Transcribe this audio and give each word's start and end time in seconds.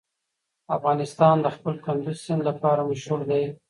افغانستان 0.77 1.35
د 1.41 1.47
خپل 1.55 1.73
کندز 1.85 2.17
سیند 2.25 2.41
لپاره 2.49 2.81
مشهور 2.89 3.21
دی. 3.29 3.43